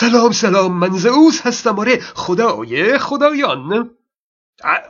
سلام 0.00 0.32
سلام 0.32 0.72
من 0.72 0.90
زئوس 0.90 1.46
هستم. 1.46 1.78
آره 1.78 2.00
خدای 2.14 2.98
خدایان. 2.98 3.90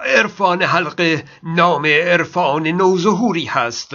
عرفان 0.00 0.62
حلقه 0.62 1.24
نام 1.42 1.86
عرفان 1.86 2.66
نوظهوری 2.66 3.44
هست. 3.44 3.90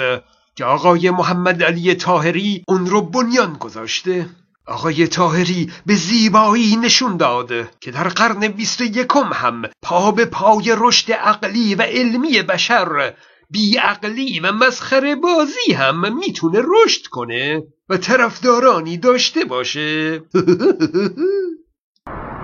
که 0.55 0.65
آقای 0.65 1.09
محمد 1.09 1.63
علی 1.63 1.95
تاهری 1.95 2.63
اون 2.67 2.85
رو 2.85 3.01
بنیان 3.01 3.53
گذاشته. 3.53 4.29
آقای 4.67 5.07
تاهری 5.07 5.71
به 5.85 5.95
زیبایی 5.95 6.75
نشون 6.75 7.17
داد 7.17 7.79
که 7.79 7.91
در 7.91 8.07
قرن 8.07 8.47
بیست 8.47 8.81
یکم 8.81 9.33
هم 9.33 9.61
پا 9.81 10.11
به 10.11 10.25
پای 10.25 10.75
رشد 10.77 11.11
عقلی 11.11 11.75
و 11.75 11.81
علمی 11.81 12.41
بشر 12.41 13.13
بیعقلی 13.49 14.39
و 14.39 14.51
مسخره 14.51 15.15
بازی 15.15 15.73
هم 15.73 16.17
می‌تونه 16.17 16.59
رشد 16.59 17.07
کنه 17.07 17.63
و 17.89 17.97
طرفدارانی 17.97 18.97
داشته 18.97 19.45
باشه. 19.45 20.19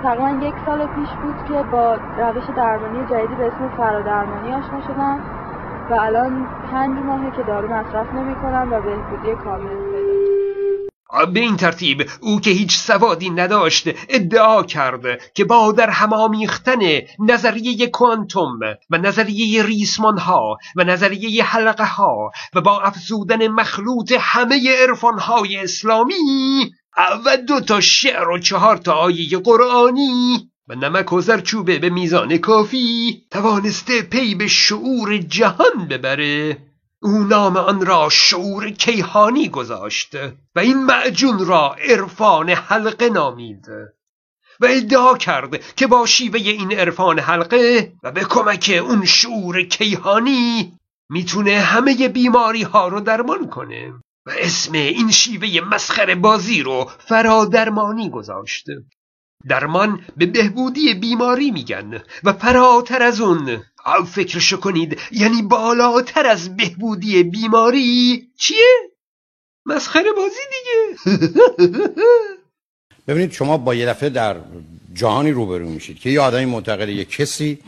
تقریبا 0.03 0.48
یک 0.48 0.55
سال 0.66 0.88
پیش 0.88 1.09
بود 1.23 1.35
که 1.48 1.63
با 1.72 1.94
روش 1.94 2.44
درمانی 2.58 3.05
جدیدی 3.09 3.35
به 3.35 3.45
اسم 3.45 3.77
فرادرمانی 3.77 4.53
آشنا 4.53 4.81
شدم 4.81 5.41
و 5.89 5.94
الان 5.94 6.48
پنج 6.72 6.98
ماهه 7.05 7.36
که 7.38 7.44
دارو 7.44 7.67
مصرف 7.67 8.13
نمی 8.13 8.36
کنم 8.36 8.73
و 8.73 8.81
بهبودی 8.81 9.36
کامل. 9.44 10.20
به 11.33 11.39
این 11.39 11.57
ترتیب 11.57 12.09
او 12.21 12.41
که 12.41 12.49
هیچ 12.49 12.77
سوادی 12.77 13.29
نداشت 13.29 13.89
ادعا 14.09 14.63
کرد 14.63 15.33
که 15.33 15.45
با 15.45 15.71
در 15.71 15.89
همیختن 15.89 16.79
نظریه 17.19 17.88
کوانتوم 17.88 18.59
و 18.89 18.97
نظریه 18.97 19.63
ریسمان 19.63 20.17
ها 20.17 20.57
و 20.75 20.83
نظریه 20.83 21.43
حلقه 21.43 21.85
ها 21.85 22.31
و 22.55 22.61
با 22.61 22.81
افزودن 22.81 23.47
مخلوط 23.47 24.13
همه 24.19 24.75
عرفان 24.81 25.19
های 25.19 25.57
اسلامی 25.57 26.71
و 27.25 27.38
دو 27.47 27.59
تا 27.59 27.81
شعر 27.81 28.30
و 28.30 28.39
چهار 28.39 28.77
تا 28.77 28.93
آیه 28.93 29.38
قرآنی 29.38 30.52
و 30.67 30.75
نمک 30.75 31.13
و 31.13 31.21
زرچوبه 31.21 31.80
به 31.80 31.89
میزان 31.89 32.38
کافی 32.38 33.21
توانسته 33.31 34.02
پی 34.02 34.36
به 34.36 34.47
شعور 34.47 35.17
جهان 35.17 35.88
ببره. 35.89 36.58
او 37.03 37.23
نام 37.23 37.57
آن 37.57 37.85
را 37.85 38.09
شعور 38.09 38.69
کیهانی 38.69 39.49
گذاشت 39.49 40.16
و 40.55 40.59
این 40.59 40.85
معجون 40.85 41.45
را 41.45 41.73
عرفان 41.73 42.49
حلقه 42.49 43.09
نامید 43.09 43.67
و 44.59 44.66
ادعا 44.66 45.17
کرد 45.17 45.75
که 45.75 45.88
با 45.88 46.05
شیوه 46.05 46.39
این 46.39 46.71
عرفان 46.71 47.19
حلقه 47.19 47.93
و 48.03 48.11
به 48.11 48.23
کمک 48.23 48.81
اون 48.83 49.05
شعور 49.05 49.63
کیهانی 49.63 50.77
می‌تونه 51.09 51.59
همه 51.59 52.08
بیماری 52.08 52.63
ها 52.63 52.88
رو 52.88 52.99
درمان 52.99 53.49
کنه 53.49 53.93
و 54.25 54.31
اسم 54.38 54.73
این 54.73 55.11
شیوه 55.11 55.61
مسخره 55.61 56.15
بازی 56.15 56.63
رو 56.63 56.91
فرادرمانی 56.99 58.09
گذاشت. 58.09 58.65
درمان 59.49 60.05
به 60.17 60.25
بهبودی 60.25 60.93
بیماری 60.93 61.52
میگن 61.52 62.03
و 62.23 62.33
فراتر 62.33 63.03
از 63.03 63.21
اون 63.21 63.63
او 63.85 64.05
فکرشو 64.05 64.57
کنید. 64.57 64.99
یعنی 65.11 65.41
بالاتر 65.41 66.25
از 66.25 66.57
بهبودی 66.57 67.23
بیماری 67.23 68.27
چیه؟ 68.37 68.91
مسخره 69.65 70.11
بازی 70.11 70.39
دیگه. 70.51 71.29
ببینید 73.07 73.31
شما 73.31 73.57
با 73.57 73.75
یه 73.75 73.85
دفعه 73.85 74.09
در 74.09 74.35
جهانی 74.93 75.31
روبرو 75.31 75.69
میشید 75.69 75.99
که 75.99 76.09
یه 76.09 76.21
آدمی 76.21 76.45
معتقد 76.45 76.89
یه 76.89 77.05
کسی 77.05 77.59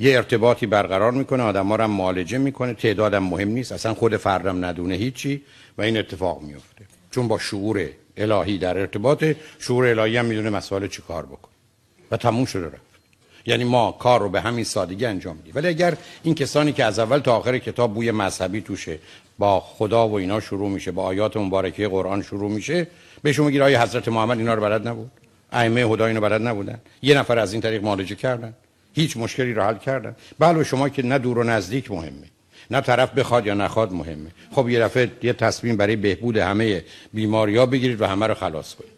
یه 0.00 0.16
ارتباطی 0.16 0.66
برقرار 0.66 1.12
می‌کنه 1.12 1.42
آدم 1.42 1.66
ها 1.66 1.76
رو 1.76 1.86
معالجه 1.86 2.38
می‌کنه 2.38 2.74
تعدادم 2.74 3.22
مهم 3.22 3.48
نیست 3.48 3.72
اصلا 3.72 3.94
خود 3.94 4.16
فردم 4.16 4.64
ندونه 4.64 4.94
هیچی 4.94 5.42
و 5.78 5.82
این 5.82 5.96
اتفاق 5.96 6.42
میفته 6.42 6.84
چون 7.10 7.28
با 7.28 7.38
شعور 7.38 7.88
الهی 8.16 8.58
در 8.58 8.78
ارتباط 8.78 9.24
شعور 9.58 9.86
الهی 9.86 10.16
هم 10.16 10.24
می‌دونه 10.24 10.50
مسئله 10.50 10.88
چی 10.88 11.02
کار 11.08 11.26
بکن 11.26 11.50
و 12.10 12.16
تموم 12.16 12.44
شده 12.44 12.66
رفت. 12.66 12.93
یعنی 13.46 13.64
ما 13.64 13.92
کار 13.92 14.20
رو 14.20 14.28
به 14.28 14.40
همین 14.40 14.64
سادگی 14.64 15.06
انجام 15.06 15.36
میدیم. 15.36 15.52
ولی 15.54 15.68
اگر 15.68 15.96
این 16.22 16.34
کسانی 16.34 16.72
که 16.72 16.84
از 16.84 16.98
اول 16.98 17.18
تا 17.18 17.36
آخر 17.36 17.58
کتاب 17.58 17.94
بوی 17.94 18.10
مذهبی 18.10 18.60
توشه 18.60 18.98
با 19.38 19.60
خدا 19.60 20.08
و 20.08 20.14
اینا 20.14 20.40
شروع 20.40 20.70
میشه 20.70 20.90
با 20.90 21.02
آیات 21.02 21.36
مبارکه 21.36 21.88
قرآن 21.88 22.22
شروع 22.22 22.50
میشه 22.50 22.86
بهشون 23.22 23.46
میگیر 23.46 23.62
آیه 23.62 23.82
حضرت 23.82 24.08
محمد 24.08 24.38
اینا 24.38 24.54
رو 24.54 24.62
بلد 24.62 24.88
نبود؟ 24.88 25.10
ائمه 25.52 25.80
هدا 25.80 26.06
اینو 26.06 26.20
بلد 26.20 26.46
نبودن. 26.46 26.78
یه 27.02 27.18
نفر 27.18 27.38
از 27.38 27.52
این 27.52 27.62
طریق 27.62 27.84
معالجه 27.84 28.14
کردن. 28.14 28.54
هیچ 28.94 29.16
مشکلی 29.16 29.54
رو 29.54 29.62
حل 29.62 29.78
کردن. 29.78 30.16
بله 30.38 30.64
شما 30.64 30.88
که 30.88 31.02
نه 31.02 31.18
دور 31.18 31.38
و 31.38 31.42
نزدیک 31.42 31.90
مهمه. 31.90 32.28
نه 32.70 32.80
طرف 32.80 33.10
بخواد 33.10 33.46
یا 33.46 33.54
نخواد 33.54 33.92
مهمه. 33.92 34.30
خب 34.52 34.68
یه 34.68 34.80
دفعه 34.80 35.10
یه 35.22 35.32
تصمیم 35.32 35.76
برای 35.76 35.96
بهبود 35.96 36.36
همه 36.36 36.84
بیماریا 37.12 37.66
بگیرید 37.66 38.00
و 38.00 38.06
همه 38.06 38.26
رو 38.26 38.34
خلاص 38.34 38.74
کنید. 38.74 38.93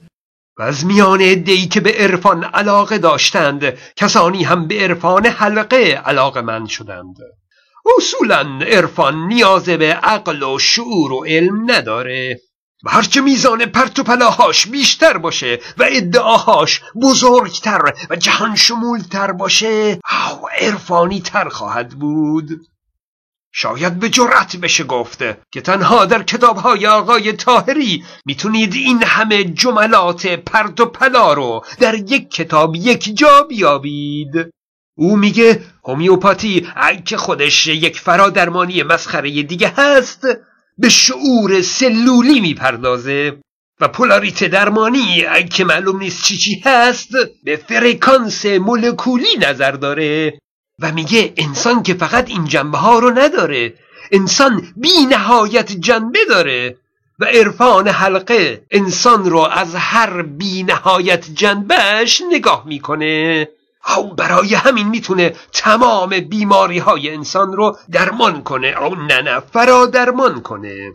و 0.59 0.63
از 0.63 0.87
میان 0.87 1.21
ای 1.21 1.67
که 1.67 1.81
به 1.81 1.93
عرفان 1.93 2.45
علاقه 2.45 2.99
داشتند 2.99 3.79
کسانی 3.97 4.45
هم 4.45 4.67
به 4.67 4.81
عرفان 4.81 5.27
حلقه 5.27 6.03
علاقه 6.07 6.41
من 6.41 6.67
شدند. 6.67 7.17
اصولا 7.99 8.59
عرفان 8.61 9.27
نیاز 9.29 9.65
به 9.65 9.95
عقل 9.95 10.43
و 10.43 10.59
شعور 10.59 11.13
و 11.13 11.25
علم 11.25 11.71
نداره. 11.71 12.41
و 12.85 12.91
هرچه 12.91 13.21
میزان 13.21 13.67
پرت 13.67 13.99
و 13.99 14.03
پلاهاش 14.03 14.67
بیشتر 14.67 15.19
باشه 15.19 15.59
و 15.79 15.85
ادعاهاش 15.89 16.81
بزرگتر 17.03 17.93
و 18.11 18.17
جهان 18.17 18.57
شمولتر 18.57 19.33
باشه 19.33 20.01
او 20.41 20.49
عرفانی 20.61 21.21
تر 21.21 21.49
خواهد 21.49 21.89
بود. 21.89 22.49
شاید 23.59 23.99
به 23.99 24.09
جرأت 24.09 24.57
بشه 24.57 24.85
گفته 24.85 25.39
که 25.53 25.61
تنها 25.61 26.05
در 26.05 26.23
کتابهای 26.23 26.87
آقای 26.87 27.33
تاهری 27.33 28.05
می‌تونید 28.27 28.75
این 28.75 29.03
همه 29.03 29.45
جملات 29.45 30.27
پرد 30.27 30.81
و 30.81 30.87
پلا 30.87 31.33
رو 31.33 31.65
در 31.81 31.95
یک 31.95 32.31
کتاب 32.31 32.77
یک 32.77 33.17
جا 33.17 33.43
بیابید. 33.43 34.51
او 34.99 35.17
میگه 35.17 35.63
هومیوپاتی 35.85 36.69
که 37.05 37.17
خودش 37.17 37.67
یک 37.67 38.01
فرادرمانی 38.01 38.83
مسخره 38.83 39.43
دیگه 39.43 39.73
هست 39.77 40.27
به 40.79 40.89
شعور 40.89 41.63
سلولی 41.63 42.41
می‌پردازه 42.41 43.39
و 43.81 43.89
پولاریت 43.89 44.45
درمانی 44.45 45.25
که 45.51 45.65
معلوم 45.65 45.99
نیست 45.99 46.25
چی 46.25 46.37
چی 46.37 46.63
هست 46.65 47.11
به 47.45 47.57
فرکانس 47.57 48.47
مولکولی 48.47 49.37
نظر 49.41 49.73
داره. 49.73 50.39
و 50.83 50.93
میگه 50.93 51.33
انسان 51.37 51.83
که 51.83 51.95
فقط 51.95 52.31
این 52.31 52.45
جنبه 52.45 52.79
ها 52.79 52.99
رو 52.99 53.11
نداره. 53.11 53.75
انسان 54.13 54.63
بی 54.77 55.07
نهایت 55.11 55.73
جنبه 55.73 56.19
داره. 56.29 56.77
و 57.19 57.25
عرفان 57.25 57.89
حلقه 57.89 58.63
انسان 58.71 59.31
رو 59.31 59.39
از 59.39 59.75
هر 59.75 60.23
بی 60.23 60.63
نهایت 60.63 61.31
جنبهش 61.35 62.23
نگاه 62.33 62.63
می‌کنه. 62.67 63.49
او 63.97 64.15
برای 64.15 64.55
همین 64.55 64.89
می‌تونه 64.89 65.35
تمام 65.53 66.21
بیماری 66.21 66.79
های 66.79 67.15
انسان 67.15 67.53
رو 67.53 67.77
درمان 67.91 68.43
کنه. 68.43 68.69
او 68.69 68.95
نه 68.95 69.23
نه 69.23 69.41
فرا 69.41 69.87
درمان 69.87 70.41
کنه. 70.41 70.93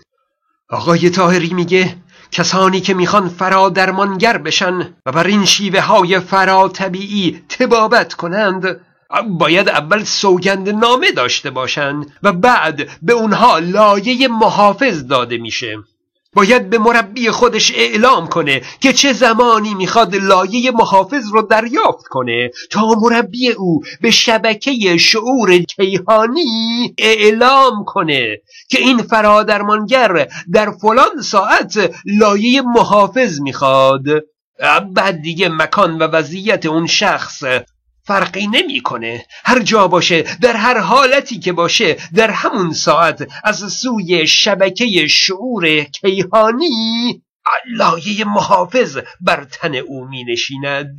آقای 0.70 1.10
تاهری 1.10 1.54
میگه 1.54 1.96
کسانی 2.32 2.82
که 2.82 2.94
می‌خوان 2.94 3.30
فرا 3.30 3.70
درمانگر 3.70 4.38
بشن 4.38 4.94
و 5.06 5.12
بر 5.12 5.28
این 5.28 5.46
شیوه 5.46 5.82
های 5.82 6.20
فرا 6.20 6.68
طبیعی 6.68 7.44
تبابت 7.50 8.14
کنند 8.14 8.82
باید 9.30 9.70
اول 9.70 10.04
سوگند 10.04 10.70
نامه 10.70 11.12
داشته 11.12 11.50
باشند 11.50 12.14
و 12.24 12.32
بعد 12.32 12.90
به 13.02 13.14
اونها 13.14 13.60
لایه 13.60 14.28
محافظ 14.28 15.08
داده 15.08 15.38
میشه. 15.38 15.78
باید 16.34 16.70
به 16.70 16.78
مربی 16.78 17.30
خودش 17.30 17.72
اعلام 17.76 18.28
کنه 18.28 18.62
که 18.80 18.94
چه 18.94 19.14
زمانی 19.14 19.74
می‌خواد 19.74 20.16
لایه 20.16 20.72
محافظ 20.72 21.24
رو 21.34 21.42
دریافت 21.42 22.08
کنه 22.10 22.52
تا 22.70 22.96
مربی 23.02 23.52
او 23.52 23.82
به 24.02 24.12
شبکه 24.12 24.98
شعور 24.98 25.58
کیهانی 25.58 26.94
اعلام 26.98 27.86
کنه 27.86 28.38
که 28.70 28.80
این 28.80 28.98
فرادرمانگر 28.98 30.28
در 30.54 30.72
فلان 30.72 31.22
ساعت 31.22 31.92
لایه 32.06 32.62
محافظ 32.62 33.42
می‌خواد. 33.42 34.04
بعد 34.96 35.22
دیگه 35.22 35.50
مکان 35.50 35.98
و 35.98 36.04
وضعیت 36.04 36.66
اون 36.66 36.88
شخص 36.88 37.44
فرقی 38.12 38.48
نمی‌کنه 38.48 39.26
هر 39.46 39.60
جا 39.60 39.88
باشه 39.88 40.38
در 40.42 40.56
هر 40.56 40.78
حالتی 40.78 41.40
که 41.40 41.54
باشه 41.54 41.98
در 42.16 42.32
همون 42.32 42.74
ساعت 42.74 43.28
از 43.44 43.74
سوی 43.74 44.28
شبکه 44.28 45.08
شعور 45.08 45.84
کیهانی 45.84 47.22
لایه 47.76 48.26
محافظ 48.26 48.98
بر 49.22 49.44
تن 49.44 49.76
او 49.76 50.08
می 50.08 50.24
نشیند 50.24 50.98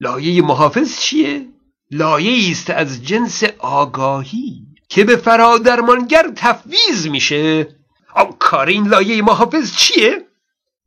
لایه 0.00 0.42
محافظ 0.42 1.00
چیه؟ 1.00 1.46
لایه 1.90 2.50
است 2.50 2.70
از 2.70 3.06
جنس 3.06 3.44
آگاهی 3.58 4.66
که 4.88 5.04
به 5.04 5.16
فرادرمانگر 5.16 6.30
تفویز 6.36 7.06
میشه 7.06 7.68
او 8.16 8.36
کار 8.38 8.66
این 8.66 8.88
لایه 8.88 9.22
محافظ 9.22 9.76
چیه؟ 9.76 10.26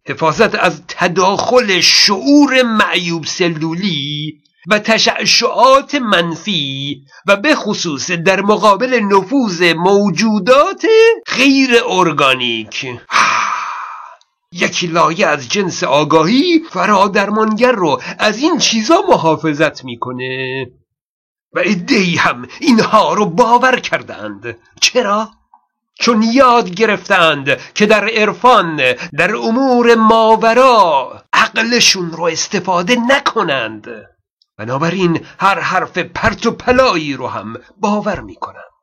حفاظت 0.07 0.55
از 0.55 0.81
تداخل 0.87 1.79
شعور 1.79 2.63
معیوب 2.63 3.25
سلولی 3.25 4.43
و 4.67 4.79
تشعشعات 4.79 5.95
منفی 5.95 7.01
و 7.27 7.35
به 7.35 7.55
خصوص 7.55 8.11
در 8.11 8.41
مقابل 8.41 8.99
نفوذ 8.99 9.73
موجودات 9.77 10.85
غیر 11.37 11.69
ارگانیک. 11.87 12.85
یکی 14.51 14.87
لایه 14.87 15.27
از 15.27 15.49
جنس 15.49 15.83
آگاهی 15.83 16.61
فرادرمانگر 16.69 17.71
رو 17.71 18.01
از 18.19 18.37
این 18.37 18.57
چیزا 18.57 19.03
محافظت 19.09 19.85
می‌کنه. 19.85 20.65
و 21.53 21.59
ادهی 21.59 22.15
هم 22.15 22.47
اینها 22.59 23.13
رو 23.13 23.25
باور 23.25 23.79
کردند. 23.79 24.57
چرا؟ 24.81 25.29
چون 25.99 26.23
یاد 26.33 26.69
گرفتند 26.69 27.73
که 27.73 27.85
در 27.85 28.09
عرفان 28.09 28.81
در 29.17 29.35
امور 29.35 29.95
ماورا 29.95 31.23
عقلشون 31.33 32.11
رو 32.11 32.23
استفاده 32.23 32.97
نکنند. 33.07 33.87
بنابراین 34.57 35.25
هر 35.39 35.59
حرف 35.59 35.97
پرت 35.97 36.45
و 36.45 36.51
پلایی 36.51 37.13
رو 37.13 37.27
هم 37.27 37.55
باور 37.77 38.19
می‌کنند 38.19 38.73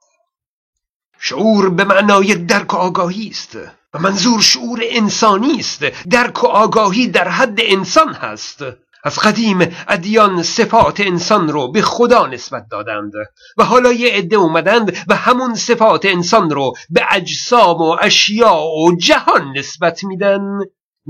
شعور 1.20 1.70
به 1.70 1.84
معنای 1.84 2.34
درک 2.34 2.74
و 2.74 2.76
آگاهی 2.76 3.28
است 3.28 3.58
و 3.94 3.98
منظور 3.98 4.40
شعور 4.40 4.80
انسانی 4.82 5.58
است. 5.58 5.84
درک 6.10 6.44
و 6.44 6.46
آگاهی 6.46 7.08
در 7.08 7.28
حد 7.28 7.58
انسان 7.58 8.12
هست. 8.12 8.64
از 9.04 9.18
قدیم 9.18 9.58
ادیان 9.88 10.42
صفات 10.42 11.00
انسان 11.00 11.48
رو 11.48 11.72
به 11.72 11.82
خدا 11.82 12.26
نسبت 12.26 12.66
دادند 12.70 13.12
و 13.56 13.64
حالا 13.64 13.92
یه 13.92 14.12
عده 14.12 14.36
اومدند 14.36 14.96
و 15.08 15.14
همون 15.14 15.54
صفات 15.54 16.06
انسان 16.06 16.50
رو 16.50 16.72
به 16.90 17.06
اجسام 17.10 17.76
و 17.76 17.96
اشیاء 18.00 18.62
و 18.62 18.96
جهان 18.96 19.52
نسبت 19.56 20.04
میدن. 20.04 20.40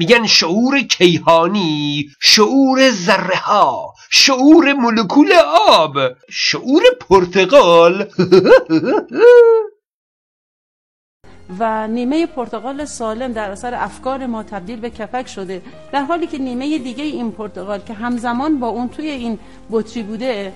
میگن 0.01 0.27
شعور 0.27 0.81
کیهانی 0.81 2.11
شعور 2.21 2.91
ذره 2.91 3.37
ها 3.37 3.95
شعور 4.11 4.73
مولکول 4.73 5.33
آب 5.69 5.97
شعور 6.31 6.83
پرتقال 7.09 8.07
و 11.59 11.89
نیمه 11.89 12.27
پرتغال 12.27 12.85
سالم 12.85 13.33
در 13.33 13.51
اثر 13.51 13.75
افکار 13.75 14.27
ما 14.27 14.43
تبدیل 14.43 14.81
به 14.81 14.91
کفک 14.91 15.29
شده. 15.29 15.63
در 15.93 16.03
حالی 16.03 16.27
که 16.27 16.39
نیمه 16.39 16.79
دیگه 16.79 17.05
این 17.05 17.33
پرتغال 17.33 17.79
که 17.79 17.95
همزمان 17.95 18.61
با 18.61 18.69
اون 18.69 18.89
توی 18.89 19.11
این 19.11 19.39
بطری 19.71 20.03
بوده 20.03 20.53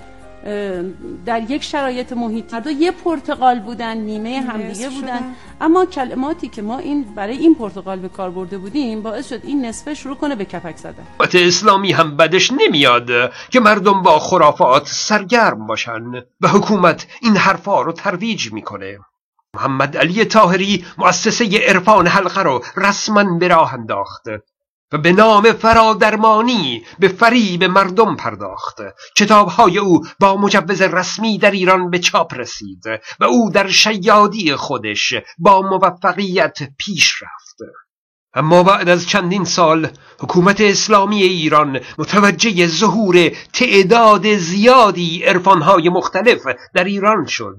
در 1.26 1.42
یک 1.48 1.62
شرایط 1.62 2.12
محیطی. 2.12 2.60
دو 2.60 2.70
یه 2.70 2.90
پرتغال 2.90 3.60
بودن 3.60 3.96
نیمه 3.96 4.40
همدیگه 4.40 4.88
بودن. 4.88 5.34
اما 5.60 5.86
کلماتی 5.86 6.48
که 6.48 6.62
ما 6.62 6.78
این 6.78 7.14
برای 7.14 7.36
این 7.36 7.54
پرتغال 7.54 7.98
به 7.98 8.08
کار 8.08 8.30
برده 8.30 8.58
بودیم 8.58 9.02
باعث 9.02 9.28
شد 9.28 9.40
این 9.42 9.64
نصفه 9.64 9.94
شروع 9.94 10.16
کنه 10.16 10.34
به 10.34 10.44
کفک 10.44 10.76
زدن. 10.76 11.06
اسلامی 11.34 11.92
هم 11.92 12.16
بدش 12.16 12.52
نمیاد 12.52 13.10
که 13.50 13.60
مردم 13.60 14.02
با 14.02 14.18
خرافات 14.18 14.86
سرگرم 14.86 15.66
باشن 15.66 16.02
و 16.40 16.48
حکومت 16.48 17.06
این 17.22 17.36
حرفا 17.36 17.82
رو 17.82 17.92
ترویج 17.92 18.52
می‌کنه. 18.52 18.98
محمد 19.56 19.96
علی 19.96 20.24
تاهری 20.24 20.84
مؤسسه 20.98 21.68
عرفان 21.68 22.06
حلقه 22.06 22.42
رو 22.42 22.64
رسما 22.76 23.38
به 23.38 23.48
راه 23.48 23.74
انداخت. 23.74 24.22
و 24.94 24.98
به 24.98 25.12
نام 25.12 25.52
فرادرمانی 25.52 26.84
به 26.98 27.08
فریب 27.08 27.64
مردم 27.64 28.16
پرداخت. 28.16 28.76
کتابهای 29.16 29.78
او 29.78 30.06
با 30.20 30.36
مجوز 30.36 30.82
رسمی 30.82 31.38
در 31.38 31.50
ایران 31.50 31.90
به 31.90 31.98
چاپ 31.98 32.34
رسید 32.34 32.84
و 33.20 33.24
او 33.24 33.50
در 33.50 33.68
شیادی 33.68 34.56
خودش 34.56 35.14
با 35.38 35.62
موفقیت 35.62 36.58
پیش 36.78 37.22
رفت. 37.22 37.56
اما 38.34 38.62
بعد 38.62 38.88
از 38.88 39.08
چندین 39.08 39.44
سال 39.44 39.88
حکومت 40.20 40.60
اسلامی 40.60 41.22
ایران 41.22 41.80
متوجه 41.98 42.66
ظهور 42.66 43.28
تعداد 43.52 44.36
زیادی 44.36 45.24
عرفانهای 45.24 45.88
مختلف 45.88 46.40
در 46.74 46.84
ایران 46.84 47.26
شد 47.26 47.58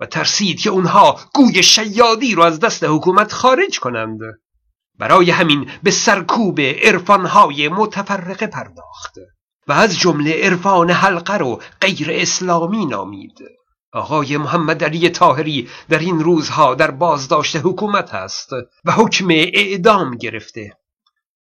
و 0.00 0.06
ترسید 0.06 0.60
که 0.60 0.70
اونها 0.70 1.20
گوی 1.34 1.62
شیادی 1.62 2.34
رو 2.34 2.42
از 2.42 2.60
دست 2.60 2.84
حکومت 2.84 3.32
خارج 3.32 3.78
کنند. 3.78 4.20
برای 4.98 5.30
همین 5.30 5.70
به 5.82 5.90
سرکوب 5.90 6.60
عرفانهای 6.60 7.68
متفرقه 7.68 8.46
پرداخت 8.46 9.14
و 9.68 9.72
از 9.72 9.98
جمله 9.98 10.32
عرفان 10.32 10.90
حلقه 10.90 11.34
رو 11.34 11.60
غیر 11.80 12.08
اسلامی 12.10 12.86
نامید. 12.86 13.38
آقای 13.92 14.36
محمد 14.36 14.84
علی 14.84 15.08
تاهری 15.08 15.68
در 15.88 15.98
این 15.98 16.20
روزها 16.20 16.74
در 16.74 16.90
بازداشت 16.90 17.56
حکومت 17.56 18.14
است 18.14 18.52
و 18.84 18.92
حکم 18.92 19.28
اعدام 19.30 20.16
گرفته 20.16 20.72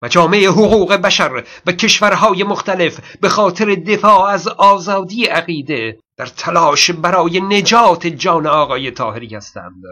و 0.01 0.07
جامعه 0.07 0.49
حقوق 0.49 0.93
بشر 0.93 1.43
و 1.65 1.71
کشورهای 1.71 2.43
مختلف 2.43 2.99
به 3.21 3.29
خاطر 3.29 3.75
دفاع 3.75 4.29
از 4.29 4.47
آزادی 4.47 5.25
عقیده 5.25 5.99
در 6.17 6.25
تلاش 6.25 6.91
برای 6.91 7.41
نجات 7.41 8.07
جان 8.07 8.47
آقای 8.47 8.91
تاهری 8.91 9.35
هستند. 9.35 9.83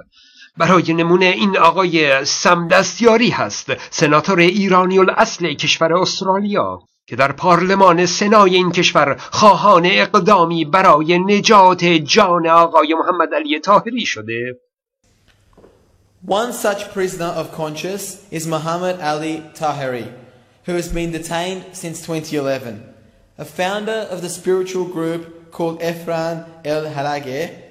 برای 0.57 0.93
نمونه 0.93 1.25
این 1.25 1.57
آقای 1.57 2.25
سمدستیاری 2.25 3.29
هست 3.29 3.71
سناتور 3.89 4.39
ایرانی 4.39 4.99
الاصل 4.99 5.53
کشور 5.53 5.93
استرالیا 5.93 6.79
که 7.07 7.15
در 7.15 7.31
پارلمان 7.31 8.05
سنای 8.05 8.55
این 8.55 8.71
کشور 8.71 9.15
خواهان 9.31 9.85
اقدامی 9.85 10.65
برای 10.65 11.19
نجات 11.19 11.85
جان 11.85 12.47
آقای 12.47 12.93
محمد 12.93 13.33
علی 13.33 13.59
تاهری 13.59 14.05
شده 14.05 14.59
One 16.27 16.53
such 16.53 16.91
prisoner 16.93 17.31
of 17.41 17.51
conscience 17.51 18.05
is 18.29 18.45
Muhammad 18.45 19.01
Ali 19.01 19.43
Tahiri, 19.55 20.07
who 20.65 20.73
has 20.73 20.87
been 20.87 21.11
detained 21.11 21.65
since 21.73 21.97
2011. 22.05 22.83
A 23.39 23.45
founder 23.45 24.07
of 24.11 24.21
the 24.21 24.29
spiritual 24.29 24.85
group 24.85 25.51
called 25.51 25.79
Efran 25.79 26.47
El 26.63 26.85
Halage, 26.93 27.70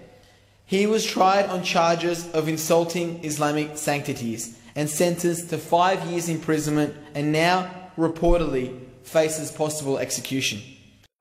he 0.71 0.87
was 0.87 1.05
tried 1.05 1.47
on 1.55 1.61
charges 1.77 2.19
of 2.39 2.49
insulting 2.55 3.09
Islamic 3.31 3.69
sanctities 3.77 4.43
and 4.79 4.89
sentenced 4.89 5.51
to 5.51 5.59
five 5.59 5.99
years 6.11 6.29
imprisonment 6.29 6.95
and 7.17 7.33
now 7.33 7.57
reportedly 8.07 8.67
faces 9.03 9.51
possible 9.51 9.99
execution. 9.99 10.59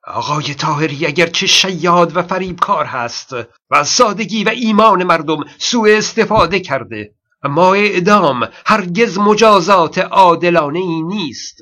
آقای 0.07 0.53
تاهری 0.53 1.05
اگرچه 1.05 1.47
شیاد 1.47 2.17
و 2.17 2.23
فریبکار 2.23 2.85
هست 2.85 3.33
و 3.69 3.75
از 3.75 3.87
سادگی 3.87 4.43
و 4.43 4.49
ایمان 4.49 5.03
مردم 5.03 5.43
سوء 5.57 5.97
استفاده 5.97 6.59
کرده 6.59 7.13
اما 7.43 7.73
اعدام 7.73 8.49
هرگز 8.65 9.17
مجازات 9.17 9.97
عادلانه 9.97 10.79
ای 10.79 11.01
نیست. 11.01 11.57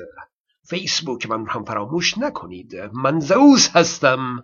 فیسبوک 0.70 1.30
من 1.30 1.46
هم 1.50 1.64
فراموش 1.64 2.18
نکنید. 2.18 2.76
من 2.94 3.20
زئوس 3.20 3.70
هستم. 3.70 4.44